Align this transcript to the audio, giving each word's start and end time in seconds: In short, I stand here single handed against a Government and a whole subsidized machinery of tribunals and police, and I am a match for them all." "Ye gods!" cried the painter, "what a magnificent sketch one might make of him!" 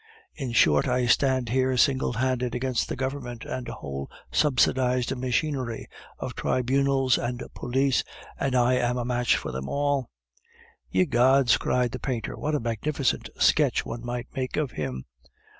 In 0.33 0.51
short, 0.51 0.87
I 0.87 1.05
stand 1.05 1.49
here 1.49 1.77
single 1.77 2.13
handed 2.13 2.55
against 2.55 2.91
a 2.91 2.95
Government 2.95 3.45
and 3.45 3.69
a 3.69 3.73
whole 3.75 4.09
subsidized 4.31 5.15
machinery 5.15 5.87
of 6.17 6.33
tribunals 6.35 7.19
and 7.19 7.43
police, 7.53 8.03
and 8.39 8.55
I 8.55 8.77
am 8.77 8.97
a 8.97 9.05
match 9.05 9.37
for 9.37 9.51
them 9.51 9.69
all." 9.69 10.09
"Ye 10.89 11.05
gods!" 11.05 11.55
cried 11.57 11.91
the 11.91 11.99
painter, 11.99 12.35
"what 12.35 12.55
a 12.55 12.59
magnificent 12.59 13.29
sketch 13.37 13.85
one 13.85 14.03
might 14.03 14.25
make 14.33 14.57
of 14.57 14.71
him!" 14.71 15.05